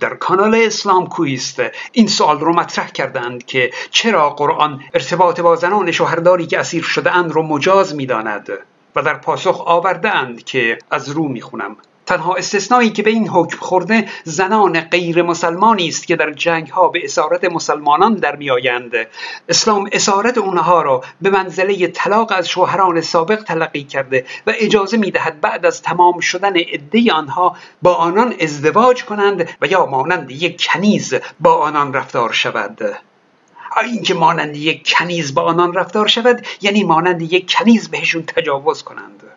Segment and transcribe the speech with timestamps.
[0.00, 1.62] در کانال اسلام کویست.
[1.92, 7.12] این سوال رو مطرح کردند که چرا قرآن ارتباط با زنان شوهرداری که اسیر شده
[7.12, 8.48] اند رو مجاز می‌داند
[8.96, 11.76] و در پاسخ آورده اند که از رو می‌خونم.
[12.10, 16.88] تنها استثنایی که به این حکم خورده زنان غیر مسلمانی است که در جنگ ها
[16.88, 18.92] به اسارت مسلمانان در میآیند
[19.48, 25.40] اسلام اسارت اونها را به منزله طلاق از شوهران سابق تلقی کرده و اجازه می‌دهد
[25.40, 31.14] بعد از تمام شدن عده آنها با آنان ازدواج کنند و یا مانند یک کنیز
[31.40, 32.96] با آنان رفتار شود.
[33.84, 39.29] اینکه مانند یک کنیز با آنان رفتار شود یعنی مانند یک کنیز بهشون تجاوز کنند.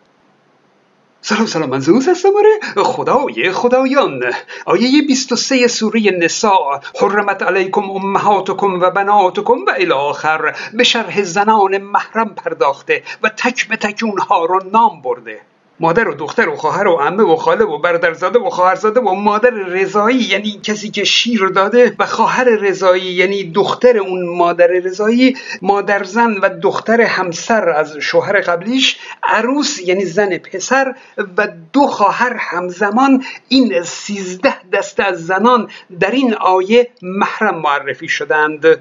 [1.26, 2.82] سلام سلام من زوز هستم آره.
[2.84, 4.20] خدای خدایان.
[4.66, 6.80] آیه 23 سوره نساء.
[7.00, 13.68] حرمت علیکم امهاتکم و بناتکم و الی آخر به شرح زنان محرم پرداخته و تک
[13.68, 15.40] به تک اونها رو نام برده.
[15.80, 19.50] مادر و دختر و خواهر و عمه و خاله و برادرزاده و خواهرزاده و مادر
[19.50, 26.04] رضایی یعنی کسی که شیر داده و خواهر رضایی یعنی دختر اون مادر رضایی مادر
[26.04, 30.94] زن و دختر همسر از شوهر قبلیش عروس یعنی زن پسر
[31.36, 38.78] و دو خواهر همزمان این سیزده دسته از زنان در این آیه محرم معرفی شدند.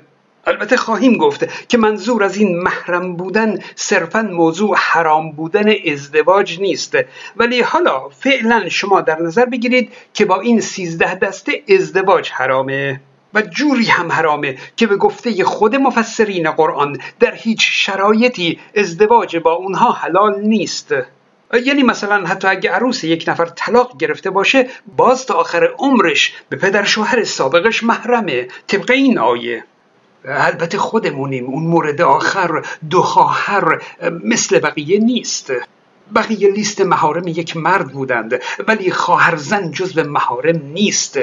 [0.47, 6.97] البته خواهیم گفت که منظور از این محرم بودن صرفا موضوع حرام بودن ازدواج نیست.
[7.38, 13.02] ولی حالا فعلا شما در نظر بگیرید که با این سیزده دسته ازدواج حرامه
[13.33, 19.53] و جوری هم حرامه که به گفته خود مفسرین قرآن در هیچ شرایطی ازدواج با
[19.53, 20.94] اونها حلال نیست.
[21.66, 26.57] یعنی مثلا حتی اگه عروس یک نفر طلاق گرفته باشه باز تا آخر عمرش به
[26.57, 29.63] پدر شوهر سابقش محرمه طبق این آیه.
[30.25, 31.45] البته خودمونیم.
[31.45, 33.83] اون مورد آخر دو خواهر
[34.23, 35.52] مثل بقیه نیست.
[36.16, 41.19] بقیه لیست مهارم یک مرد بودند ولی خواهر زن جزو مهارم نیست.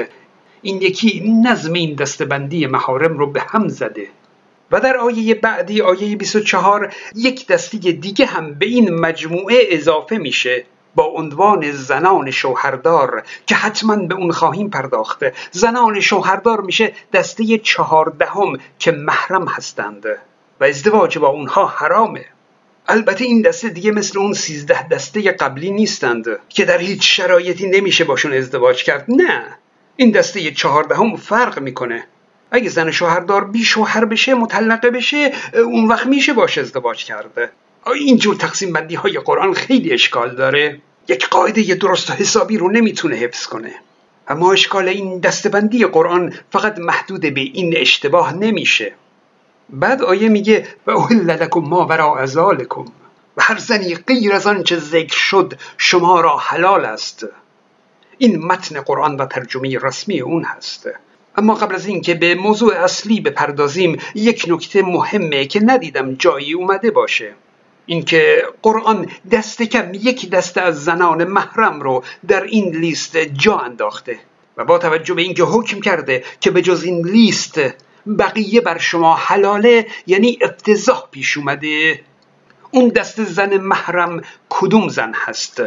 [0.61, 4.07] این یکی نظم این دستبندی مهارم رو به هم زده.
[4.71, 10.65] و در آیه بعدی آیه 24 یک دستی دیگه هم به این مجموعه اضافه میشه.
[10.95, 15.33] با عنوان زنان شوهردار که حتما به اون خواهیم پرداخته.
[15.51, 20.05] زنان شوهردار میشه دسته چهاردهم که محرم هستند
[20.59, 22.25] و ازدواج با اونها حرامه.
[22.87, 28.03] البته این دسته دیگه مثل اون سیزده دسته قبلی نیستند که در هیچ شرایطی نمیشه
[28.03, 29.05] باشون ازدواج کرد.
[29.07, 29.57] نه
[29.95, 32.07] این دسته چهاردهم فرق می‌کنه.
[32.51, 37.51] اگه زن شوهردار بی شوهر بشه مطلقه بشه اون وقت میشه باش ازدواج کرده
[37.87, 40.79] اینجور تقسیم بندی های قرآن خیلی اشکال داره.
[41.07, 43.73] یک قاعده درست و حسابی رو نمی‌تونه حفظ کنه.
[44.27, 48.93] اما اشکال این دستبندی قرآن فقط محدود به این اشتباه نمیشه.
[49.69, 52.85] بعد آیه میگه و اوهل لکم ما ورا ازالکم.
[53.37, 57.25] و هر زنی غیر از آنچه ذکر شد شما را حلال است.
[58.17, 60.89] این متن قرآن و ترجمه رسمی اون هست.
[61.37, 66.91] اما قبل از اینکه به موضوع اصلی بپردازیم یک نکته مهمه که ندیدم جایی اومده
[66.91, 67.33] باشه.
[67.85, 74.19] اینکه قرآن دست کم یک دسته از زنان محرم رو در این لیست جا انداخته
[74.57, 77.59] و با توجه به اینکه حکم کرده که به جز این لیست
[78.19, 82.01] بقیه بر شما حلاله یعنی افتضاح پیش اومده
[82.71, 85.61] اون دست زن محرم کدوم زن هست؟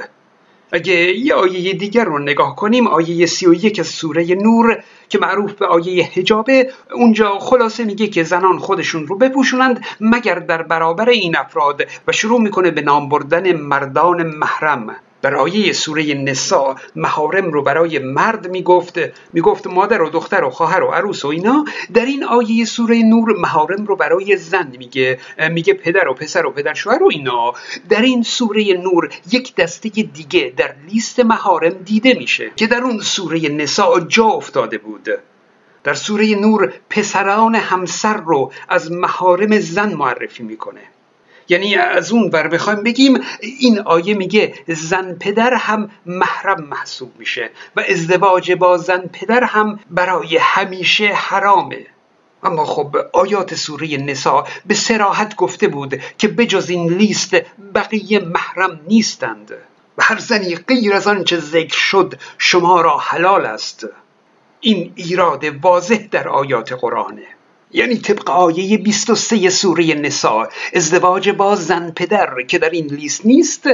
[0.74, 5.52] اگه یه آیه دیگر رو نگاه کنیم آیه سی و یک سوره نور که معروف
[5.52, 11.36] به آیه حجابه اونجا خلاصه میگه که زنان خودشون رو بپوشونند مگر در برابر این
[11.36, 14.96] افراد و شروع می‌کنه به نام بردن مردان محرم.
[15.32, 18.98] آیه سوره نسا محارم رو برای مرد می‌گفت
[19.32, 21.64] می‌گفت مادر و دختر و خواهر و عروس و اینا.
[21.94, 25.18] در این آیه سوره نور محارم رو برای زن میگه
[25.50, 27.52] میگه پدر و پسر و پدر شوهر و اینا.
[27.88, 32.98] در این سوره نور یک دسته دیگه در لیست محارم دیده میشه که در اون
[32.98, 35.08] سوره نسا جا افتاده بود.
[35.84, 40.80] در سوره نور پسران همسر رو از محارم زن معرفی می‌کنه.
[41.48, 47.50] یعنی از اون ور بخوایم بگیم این آیه میگه زن پدر هم محرم محسوب میشه
[47.76, 51.86] و ازدواج با زن پدر هم برای همیشه حرامه.
[52.42, 57.36] اما خب آیات سوره نسا به سراحت گفته بود که بجز این لیست
[57.74, 59.52] بقیه محرم نیستند.
[59.98, 63.86] و هر زنی غیر از آنچه ذکر شد شما را حلال است.
[64.60, 67.26] این ایراد واضح در آیات قرآنه.
[67.74, 73.68] یعنی طبق آیه 23 سوره نسا ازدواج با زن پدر که در این لیست نیست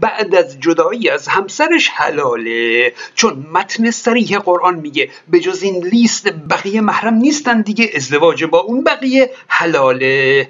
[0.00, 2.92] بعد از جدایی از همسرش حلاله.
[3.14, 8.60] چون متن سریح قرآن میگه به جز این لیست بقیه محرم نیستن دیگه ازدواج با
[8.60, 10.48] اون بقیه حلاله.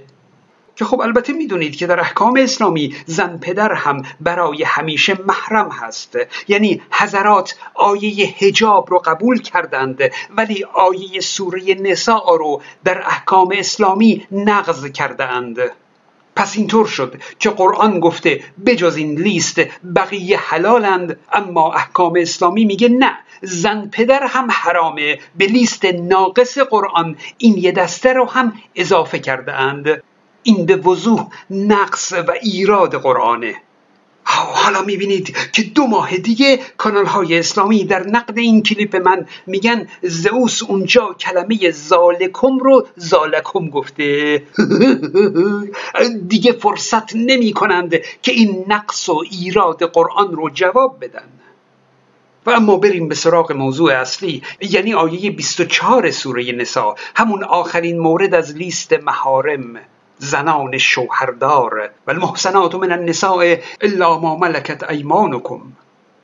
[0.76, 6.18] که خب البته می‌دونید که در احکام اسلامی زن پدر هم برای همیشه محرم هست.
[6.48, 9.98] یعنی حضرات آیه هجاب رو قبول کردند
[10.36, 15.58] ولی آیه سوره نساء رو در احکام اسلامی نقض کردند
[16.36, 19.60] پس اینطور شد که قرآن گفته بجز این لیست
[19.96, 27.16] بقیه حلالند اما احکام اسلامی میگه نه زن پدر هم حرامه به لیست ناقص قرآن
[27.38, 30.02] این یه دسته رو هم اضافه کرده اند
[30.44, 33.54] این به وضوح نقص و ایراد قرآنه
[34.24, 39.88] حالا می‌بینید که دو ماه دیگه کانال های اسلامی در نقد این کلیپ من میگن
[40.02, 44.42] زئوس اونجا کلمه زالکم رو زالکم گفته.
[46.28, 51.28] دیگه فرصت نمی کنند که این نقص و ایراد قرآن رو جواب بدن.
[52.46, 58.34] و اما بریم به سراغ موضوع اصلی یعنی آیه 24 سوره نسا همون آخرین مورد
[58.34, 59.80] از لیست محارم.
[60.18, 65.60] زنان شوهردار و المحسنات من النساء الا ما ملکت ایمانکم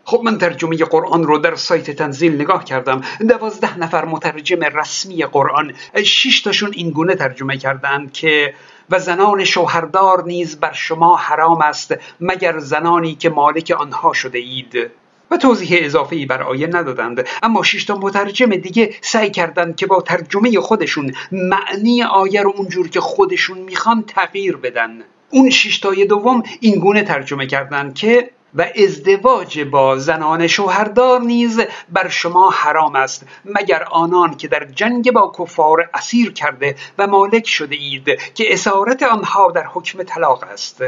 [0.04, 3.00] خب من ترجمه قرآن رو در سایت تنزیل نگاه کردم.
[3.28, 8.54] دوازده نفر مترجم رسمی قرآن شش تاشون این گونه ترجمه کردند که
[8.90, 14.90] و زنان شوهردار نیز بر شما حرام است مگر زنانی که مالک آنها شده اید؟
[15.30, 17.26] و توضیح اضافه ای بر آیه ندادند.
[17.42, 22.88] اما شش تا مترجم دیگه سعی کردند که با ترجمه خودشون معنی آیه رو اونجور
[22.88, 25.02] که خودشون می‌خوان تغییر بدن.
[25.30, 31.60] اون شش تای دوم این گونه ترجمه کردند که و ازدواج با زنان شوهردار نیز
[31.88, 37.46] بر شما حرام است مگر آنان که در جنگ با کفار اسیر کرده و مالک
[37.46, 38.04] شده اید
[38.34, 40.82] که اسارت آنها در حکم طلاق است.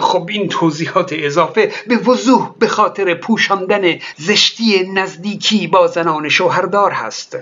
[0.00, 7.36] خب این توضیحات اضافه به وضوح به خاطر پوشاندن زشتی نزدیکی با زنان شوهردار هست.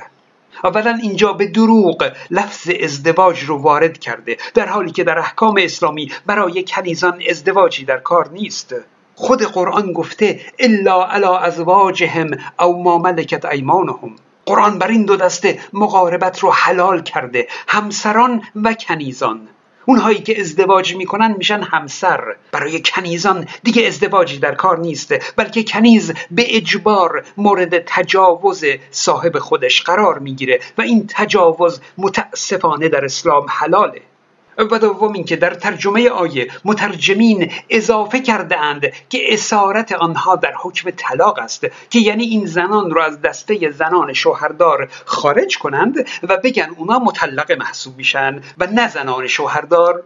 [0.65, 6.13] اولا اینجا به دروغ لفظ ازدواج رو وارد کرده در حالی که در احکام اسلامی
[6.27, 8.75] برای کنیزان ازدواجی در کار نیست.
[9.15, 12.31] خود قرآن گفته الا علی ازواجهم
[12.61, 14.17] او ما ملکت ایمانهم.
[14.47, 19.49] قرآن بر این دو دسته مقاربت رو حلال کرده همسران و کنیزان.
[19.87, 22.37] اونهایی که ازدواج می‌کنن میشن همسر.
[22.53, 29.83] برای کنیزان دیگه ازدواجی در کار نیست بلکه کنیز به اجبار مورد تجاوز صاحب خودش
[29.83, 34.03] قرار می‌گیره و این تجاوز متاسفانه در اسلام حلاله.
[34.59, 40.91] و دوم اینکه در ترجمه آیه مترجمین اضافه کرده اند که اسارت آنها در حکم
[40.91, 46.75] طلاق است که یعنی این زنان رو از دسته زنان شوهردار خارج کنند و بگن
[46.77, 50.03] اونا مطلق محسوب میشن و نه زنان شوهردار.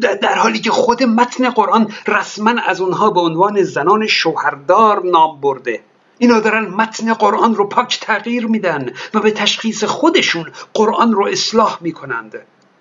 [0.00, 5.80] در حالی که خود متن قرآن رسما از اونها به عنوان زنان شوهردار نام برده.
[6.18, 11.78] اینا دارن متن قرآن رو پاک تغییر میدن و به تشخیص خودشون قرآن رو اصلاح
[11.80, 12.40] می‌کنند.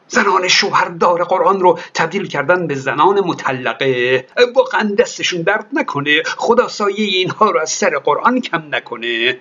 [0.10, 4.26] زنان شوهردار قرآن رو تبدیل کردن به زنان مطلقه.
[4.56, 6.24] واقعا دستشون درد نکنه.
[6.24, 9.36] خدا سایه اینها رو از سر قرآن کم نکنه.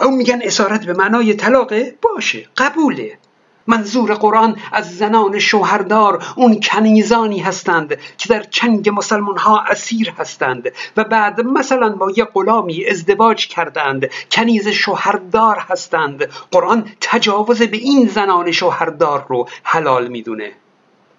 [0.00, 3.18] او میگن اسارت به معنای طلاقه باشه قبوله.
[3.66, 10.72] منظور قرآن از زنان شوهردار اون کنیزانی هستند که در چنگ مسلمان ها اسیر هستند
[10.96, 16.28] و بعد مثلا با یه غلامی ازدواج کردند کنیز شوهردار هستند.
[16.50, 20.52] قرآن تجاوز به این زنان شوهردار رو حلال می‌دونه.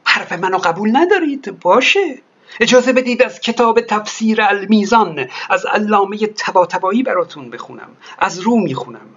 [0.03, 2.19] حرف منو قبول ندارید؟ باشه.
[2.59, 7.89] اجازه بدید از کتاب تفسیر المیزان از علامه تباتبایی براتون بخونم.
[8.19, 9.10] از رو می‌خونم.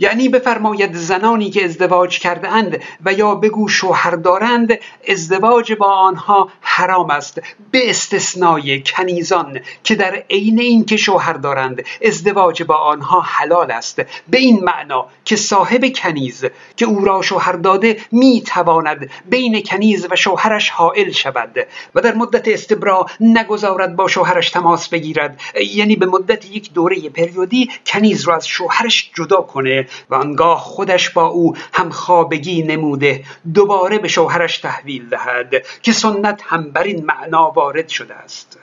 [0.00, 4.78] یعنی بفرماید زنانی که ازدواج کرده اند و یا بگو شوهر دارند
[5.08, 12.62] ازدواج با آنها حرام است به استثنای کنیزان که در عین اینکه شوهر دارند ازدواج
[12.62, 14.02] با آنها حلال است.
[14.28, 16.44] به این معنا که صاحب کنیز
[16.76, 22.14] که او را شوهر داده می تواند بین کنیز و شوهرش حائل شود و در
[22.14, 25.40] مدت استبرا نگذارد با شوهرش تماس بگیرد.
[25.74, 29.86] یعنی به مدت یک دوره پریودی کنیز را از شوهرش جدا کنه.
[30.10, 36.42] و آنگاه خودش با او هم خوابگی نموده دوباره به شوهرش تحویل دهد که سنت
[36.44, 38.58] هم بر این معنا وارد شده است.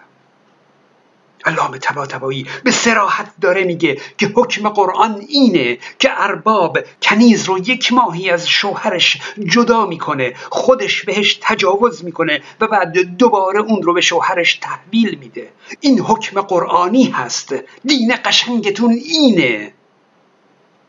[1.45, 7.93] علامه تبایی به سراحت داره میگه که حکم قرآن اینه که ارباب کنیز رو یک
[7.93, 14.01] ماهی از شوهرش جدا می‌کنه خودش بهش تجاوز می‌کنه و بعد دوباره اون رو به
[14.01, 15.49] شوهرش تحویل میده.
[15.79, 17.55] این حکم قرآنی هست.
[17.85, 19.73] دین قشنگتون اینه.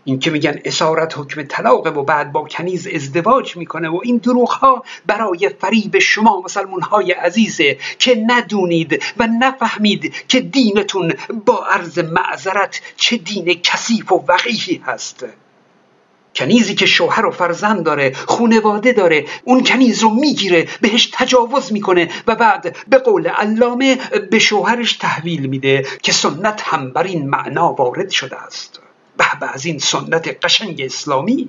[0.09, 4.51] این که میگن اسارت حکم طلاق و بعد با کنیز ازدواج می‌کنه و این دروغ
[4.51, 11.15] ها برای فریب شما مسلمون های عزیزه که ندونید و نفهمید که دینتون
[11.47, 15.25] با عرض معذرت چه دین کثیف و وقیحی هست.
[16.35, 22.09] کنیزی که شوهر و فرزند داره خونواده داره اون کنیز رو می‌گیره بهش تجاوز می‌کنه
[22.27, 23.99] و بعد به قول علامه
[24.31, 28.88] به شوهرش تحویل میده که سنت هم بر این معنا وارد شده است.
[29.19, 31.49] به از این سنت قشنگ اسلامی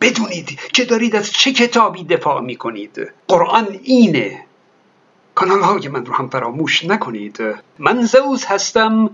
[0.00, 3.12] بدونید که دارید از چه کتابی دفاع می‌کنید.
[3.28, 4.44] قرآن اینه.
[5.34, 7.38] کانال های من رو هم فراموش نکنید.
[7.78, 9.10] من زوز هستم.